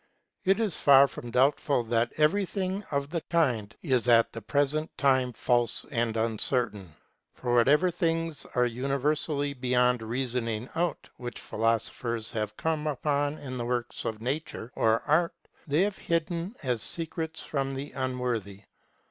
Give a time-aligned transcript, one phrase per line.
[0.45, 4.89] It is far from doubtful that everything of the kind is at the pres ent
[4.97, 6.95] time false and uncertain;
[7.35, 13.59] for whatever things are univer sally beyond reasoning out, which philosophers have come upon in
[13.59, 15.35] the works of nature or art,
[15.67, 18.63] they have hidden as secrets from the unworthy.